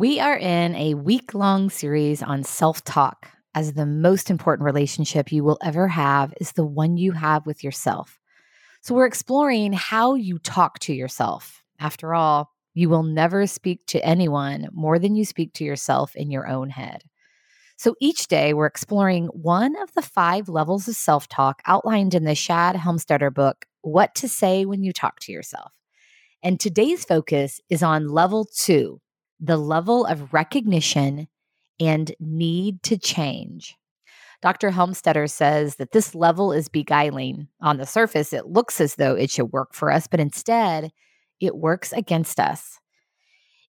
We 0.00 0.18
are 0.18 0.38
in 0.38 0.74
a 0.76 0.94
week 0.94 1.34
long 1.34 1.68
series 1.68 2.22
on 2.22 2.42
self 2.42 2.82
talk, 2.84 3.28
as 3.54 3.74
the 3.74 3.84
most 3.84 4.30
important 4.30 4.64
relationship 4.64 5.30
you 5.30 5.44
will 5.44 5.58
ever 5.62 5.88
have 5.88 6.32
is 6.40 6.52
the 6.52 6.64
one 6.64 6.96
you 6.96 7.12
have 7.12 7.44
with 7.44 7.62
yourself. 7.62 8.18
So, 8.80 8.94
we're 8.94 9.04
exploring 9.04 9.74
how 9.74 10.14
you 10.14 10.38
talk 10.38 10.78
to 10.78 10.94
yourself. 10.94 11.62
After 11.78 12.14
all, 12.14 12.50
you 12.72 12.88
will 12.88 13.02
never 13.02 13.46
speak 13.46 13.84
to 13.88 14.02
anyone 14.02 14.68
more 14.72 14.98
than 14.98 15.16
you 15.16 15.26
speak 15.26 15.52
to 15.56 15.64
yourself 15.64 16.16
in 16.16 16.30
your 16.30 16.48
own 16.48 16.70
head. 16.70 17.02
So, 17.76 17.94
each 18.00 18.26
day 18.26 18.54
we're 18.54 18.64
exploring 18.64 19.26
one 19.26 19.76
of 19.82 19.92
the 19.92 20.00
five 20.00 20.48
levels 20.48 20.88
of 20.88 20.96
self 20.96 21.28
talk 21.28 21.60
outlined 21.66 22.14
in 22.14 22.24
the 22.24 22.34
Shad 22.34 22.74
Helmstetter 22.74 23.34
book, 23.34 23.66
What 23.82 24.14
to 24.14 24.30
Say 24.30 24.64
When 24.64 24.82
You 24.82 24.94
Talk 24.94 25.20
to 25.20 25.32
Yourself. 25.32 25.72
And 26.42 26.58
today's 26.58 27.04
focus 27.04 27.60
is 27.68 27.82
on 27.82 28.08
level 28.08 28.46
two 28.46 29.02
the 29.40 29.56
level 29.56 30.04
of 30.06 30.32
recognition 30.32 31.28
and 31.80 32.12
need 32.20 32.82
to 32.84 32.98
change. 32.98 33.76
Dr. 34.42 34.70
Helmstetter 34.70 35.28
says 35.30 35.76
that 35.76 35.92
this 35.92 36.14
level 36.14 36.52
is 36.52 36.68
beguiling. 36.68 37.48
On 37.60 37.76
the 37.76 37.86
surface, 37.86 38.32
it 38.32 38.46
looks 38.46 38.80
as 38.80 38.94
though 38.94 39.14
it 39.14 39.30
should 39.30 39.52
work 39.52 39.74
for 39.74 39.90
us, 39.90 40.06
but 40.06 40.20
instead, 40.20 40.92
it 41.40 41.56
works 41.56 41.92
against 41.92 42.40
us. 42.40 42.78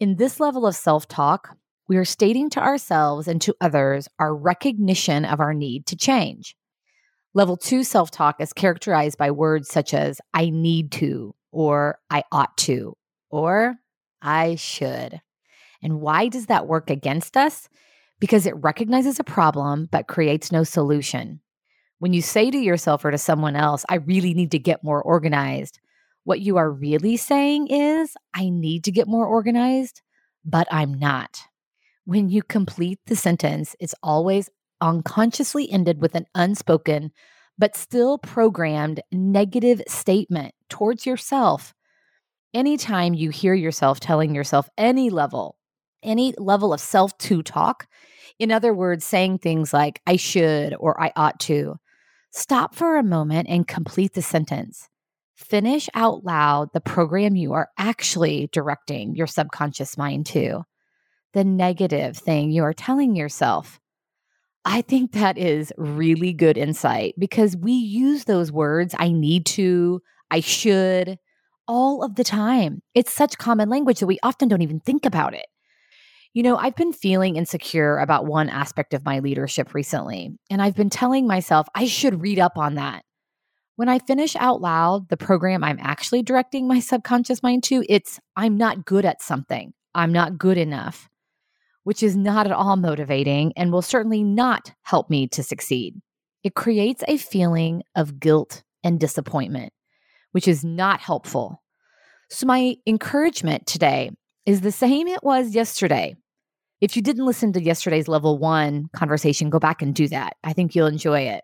In 0.00 0.16
this 0.16 0.40
level 0.40 0.66
of 0.66 0.74
self 0.74 1.06
talk, 1.06 1.56
we 1.86 1.96
are 1.96 2.04
stating 2.04 2.48
to 2.50 2.62
ourselves 2.62 3.28
and 3.28 3.40
to 3.42 3.54
others 3.60 4.08
our 4.18 4.34
recognition 4.34 5.24
of 5.24 5.40
our 5.40 5.52
need 5.52 5.86
to 5.86 5.96
change. 5.96 6.56
Level 7.34 7.56
two 7.56 7.84
self 7.84 8.10
talk 8.10 8.40
is 8.40 8.52
characterized 8.52 9.18
by 9.18 9.30
words 9.30 9.68
such 9.68 9.92
as 9.92 10.20
I 10.32 10.50
need 10.50 10.92
to, 10.92 11.34
or 11.52 11.98
I 12.10 12.22
ought 12.32 12.56
to, 12.58 12.96
or 13.28 13.76
I 14.22 14.54
should. 14.54 15.20
And 15.84 16.00
why 16.00 16.26
does 16.28 16.46
that 16.46 16.66
work 16.66 16.90
against 16.90 17.36
us? 17.36 17.68
Because 18.18 18.46
it 18.46 18.56
recognizes 18.56 19.20
a 19.20 19.24
problem 19.24 19.88
but 19.92 20.08
creates 20.08 20.50
no 20.50 20.64
solution. 20.64 21.40
When 22.00 22.12
you 22.12 22.22
say 22.22 22.50
to 22.50 22.58
yourself 22.58 23.04
or 23.04 23.12
to 23.12 23.18
someone 23.18 23.54
else, 23.54 23.84
I 23.88 23.96
really 23.96 24.34
need 24.34 24.50
to 24.50 24.58
get 24.58 24.82
more 24.82 25.00
organized, 25.02 25.78
what 26.24 26.40
you 26.40 26.56
are 26.56 26.70
really 26.70 27.18
saying 27.18 27.68
is, 27.68 28.16
I 28.32 28.48
need 28.48 28.84
to 28.84 28.92
get 28.92 29.06
more 29.06 29.26
organized, 29.26 30.00
but 30.42 30.66
I'm 30.70 30.94
not. 30.94 31.42
When 32.06 32.30
you 32.30 32.42
complete 32.42 32.98
the 33.06 33.16
sentence, 33.16 33.76
it's 33.78 33.94
always 34.02 34.48
unconsciously 34.80 35.70
ended 35.70 36.00
with 36.00 36.14
an 36.14 36.26
unspoken, 36.34 37.12
but 37.58 37.76
still 37.76 38.16
programmed 38.18 39.02
negative 39.12 39.82
statement 39.86 40.54
towards 40.70 41.04
yourself. 41.04 41.74
Anytime 42.54 43.12
you 43.12 43.28
hear 43.28 43.54
yourself 43.54 44.00
telling 44.00 44.34
yourself 44.34 44.68
any 44.78 45.10
level 45.10 45.56
any 46.04 46.34
level 46.38 46.72
of 46.72 46.80
self 46.80 47.16
to 47.18 47.42
talk. 47.42 47.86
In 48.38 48.52
other 48.52 48.74
words, 48.74 49.04
saying 49.04 49.38
things 49.38 49.72
like, 49.72 50.00
I 50.06 50.16
should 50.16 50.74
or 50.78 51.00
I 51.00 51.12
ought 51.16 51.40
to. 51.40 51.76
Stop 52.30 52.74
for 52.74 52.96
a 52.96 53.02
moment 53.02 53.48
and 53.48 53.66
complete 53.66 54.14
the 54.14 54.22
sentence. 54.22 54.88
Finish 55.36 55.88
out 55.94 56.24
loud 56.24 56.68
the 56.72 56.80
program 56.80 57.36
you 57.36 57.52
are 57.52 57.68
actually 57.78 58.48
directing 58.52 59.14
your 59.14 59.26
subconscious 59.26 59.96
mind 59.96 60.26
to, 60.26 60.62
the 61.32 61.44
negative 61.44 62.16
thing 62.16 62.50
you 62.50 62.62
are 62.62 62.72
telling 62.72 63.16
yourself. 63.16 63.80
I 64.64 64.80
think 64.82 65.12
that 65.12 65.36
is 65.36 65.72
really 65.76 66.32
good 66.32 66.56
insight 66.56 67.14
because 67.18 67.56
we 67.56 67.72
use 67.72 68.24
those 68.24 68.50
words, 68.50 68.94
I 68.98 69.10
need 69.10 69.44
to, 69.46 70.00
I 70.30 70.40
should, 70.40 71.18
all 71.68 72.02
of 72.02 72.14
the 72.14 72.24
time. 72.24 72.82
It's 72.94 73.12
such 73.12 73.38
common 73.38 73.68
language 73.68 74.00
that 74.00 74.06
we 74.06 74.18
often 74.22 74.48
don't 74.48 74.62
even 74.62 74.80
think 74.80 75.04
about 75.04 75.34
it. 75.34 75.46
You 76.34 76.42
know, 76.42 76.56
I've 76.56 76.74
been 76.74 76.92
feeling 76.92 77.36
insecure 77.36 77.98
about 77.98 78.26
one 78.26 78.48
aspect 78.48 78.92
of 78.92 79.04
my 79.04 79.20
leadership 79.20 79.72
recently, 79.72 80.36
and 80.50 80.60
I've 80.60 80.74
been 80.74 80.90
telling 80.90 81.28
myself 81.28 81.68
I 81.76 81.86
should 81.86 82.20
read 82.20 82.40
up 82.40 82.58
on 82.58 82.74
that. 82.74 83.04
When 83.76 83.88
I 83.88 84.00
finish 84.00 84.34
out 84.34 84.60
loud 84.60 85.08
the 85.10 85.16
program 85.16 85.62
I'm 85.62 85.78
actually 85.80 86.24
directing 86.24 86.66
my 86.66 86.80
subconscious 86.80 87.40
mind 87.40 87.62
to, 87.64 87.84
it's 87.88 88.18
I'm 88.34 88.56
not 88.56 88.84
good 88.84 89.04
at 89.04 89.22
something. 89.22 89.74
I'm 89.94 90.12
not 90.12 90.36
good 90.36 90.58
enough, 90.58 91.08
which 91.84 92.02
is 92.02 92.16
not 92.16 92.46
at 92.46 92.52
all 92.52 92.74
motivating 92.74 93.52
and 93.56 93.70
will 93.70 93.80
certainly 93.80 94.24
not 94.24 94.72
help 94.82 95.08
me 95.08 95.28
to 95.28 95.44
succeed. 95.44 95.94
It 96.42 96.56
creates 96.56 97.04
a 97.06 97.16
feeling 97.16 97.84
of 97.94 98.18
guilt 98.18 98.64
and 98.82 98.98
disappointment, 98.98 99.72
which 100.32 100.48
is 100.48 100.64
not 100.64 100.98
helpful. 100.98 101.62
So, 102.28 102.44
my 102.44 102.74
encouragement 102.88 103.68
today 103.68 104.10
is 104.46 104.62
the 104.62 104.72
same 104.72 105.06
it 105.06 105.22
was 105.22 105.54
yesterday. 105.54 106.16
If 106.84 106.96
you 106.96 107.02
didn't 107.02 107.24
listen 107.24 107.50
to 107.54 107.62
yesterday's 107.62 108.08
level 108.08 108.36
one 108.36 108.90
conversation, 108.94 109.48
go 109.48 109.58
back 109.58 109.80
and 109.80 109.94
do 109.94 110.06
that. 110.08 110.36
I 110.44 110.52
think 110.52 110.74
you'll 110.74 110.86
enjoy 110.86 111.20
it. 111.20 111.42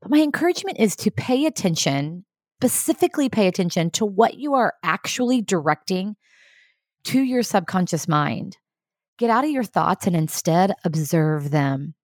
But 0.00 0.10
my 0.10 0.18
encouragement 0.18 0.80
is 0.80 0.96
to 0.96 1.12
pay 1.12 1.46
attention, 1.46 2.24
specifically 2.60 3.28
pay 3.28 3.46
attention 3.46 3.92
to 3.92 4.04
what 4.04 4.38
you 4.38 4.54
are 4.54 4.74
actually 4.82 5.40
directing 5.40 6.16
to 7.04 7.22
your 7.22 7.44
subconscious 7.44 8.08
mind. 8.08 8.56
Get 9.18 9.30
out 9.30 9.44
of 9.44 9.50
your 9.50 9.62
thoughts 9.62 10.08
and 10.08 10.16
instead 10.16 10.74
observe 10.84 11.52
them. 11.52 11.94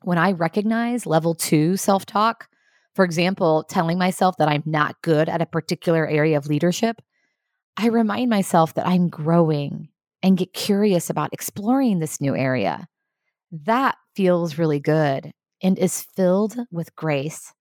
When 0.00 0.16
I 0.16 0.32
recognize 0.32 1.04
level 1.04 1.34
two 1.34 1.76
self 1.76 2.06
talk, 2.06 2.48
for 2.94 3.04
example, 3.04 3.62
telling 3.68 3.98
myself 3.98 4.36
that 4.38 4.48
I'm 4.48 4.62
not 4.64 5.02
good 5.02 5.28
at 5.28 5.42
a 5.42 5.46
particular 5.46 6.06
area 6.08 6.38
of 6.38 6.46
leadership, 6.46 7.02
I 7.76 7.88
remind 7.88 8.30
myself 8.30 8.72
that 8.72 8.86
I'm 8.86 9.10
growing 9.10 9.90
and 10.22 10.38
get 10.38 10.52
curious 10.52 11.10
about 11.10 11.32
exploring 11.32 11.98
this 11.98 12.20
new 12.20 12.36
area. 12.36 12.86
That 13.50 13.96
feels 14.14 14.58
really 14.58 14.80
good 14.80 15.32
and 15.62 15.78
is 15.78 16.02
filled 16.02 16.56
with 16.70 16.94
grace. 16.96 17.52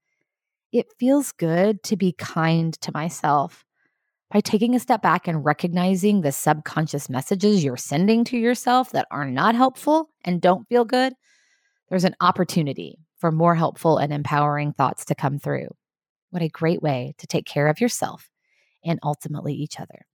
It 0.72 0.88
feels 1.00 1.32
good 1.32 1.84
to 1.84 1.98
be 1.98 2.14
kind 2.14 2.74
to 2.82 2.92
myself. 2.94 3.66
By 4.32 4.40
taking 4.40 4.76
a 4.76 4.80
step 4.80 5.02
back 5.02 5.28
and 5.28 5.44
recognizing 5.44 6.22
the 6.22 6.32
subconscious 6.32 7.10
messages 7.10 7.64
you're 7.64 7.76
sending 7.76 8.24
to 8.26 8.38
yourself 8.38 8.92
that 8.92 9.08
are 9.12 9.26
not 9.26 9.56
helpful 9.56 10.10
and 10.24 10.40
don't 10.40 10.68
feel 10.70 10.86
good, 10.86 11.14
there's 11.90 12.06
an 12.06 12.16
opportunity 12.22 13.00
for 13.18 13.32
more 13.32 13.56
helpful 13.56 13.98
and 13.98 14.14
empowering 14.14 14.72
thoughts 14.72 15.04
to 15.06 15.16
come 15.16 15.38
through. 15.38 15.68
What 16.30 16.42
a 16.42 16.48
great 16.48 16.82
way 16.82 17.14
to 17.18 17.28
take 17.28 17.46
care 17.46 17.68
of 17.68 17.82
yourself 17.82 18.30
and 18.86 19.00
ultimately 19.04 19.54
each 19.54 19.80
other. 19.80 20.06